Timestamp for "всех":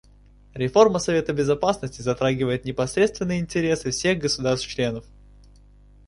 3.91-4.17